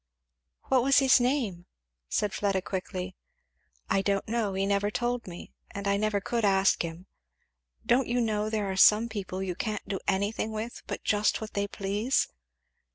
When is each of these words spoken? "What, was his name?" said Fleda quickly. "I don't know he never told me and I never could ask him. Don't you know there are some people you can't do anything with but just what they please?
"What, 0.63 0.81
was 0.81 0.97
his 0.97 1.19
name?" 1.19 1.67
said 2.09 2.33
Fleda 2.33 2.63
quickly. 2.63 3.15
"I 3.87 4.01
don't 4.01 4.27
know 4.27 4.55
he 4.55 4.65
never 4.65 4.89
told 4.89 5.27
me 5.27 5.53
and 5.69 5.87
I 5.87 5.95
never 5.95 6.19
could 6.19 6.43
ask 6.43 6.81
him. 6.83 7.05
Don't 7.85 8.07
you 8.07 8.19
know 8.19 8.49
there 8.49 8.65
are 8.71 8.75
some 8.75 9.09
people 9.09 9.43
you 9.43 9.53
can't 9.53 9.87
do 9.87 9.99
anything 10.07 10.51
with 10.53 10.81
but 10.87 11.03
just 11.03 11.39
what 11.39 11.53
they 11.53 11.67
please? 11.67 12.27